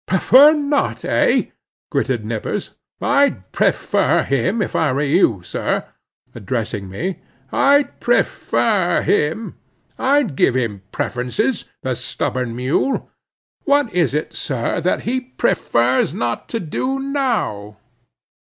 [0.07, 1.51] "Prefer not, eh?"
[1.91, 5.85] gritted Nippers—"I'd prefer him, if I were you, sir,"
[6.33, 9.59] addressing me—"I'd prefer him;
[9.99, 13.11] I'd give him preferences, the stubborn mule!
[13.65, 17.77] What is it, sir, pray, that he prefers not to do now?"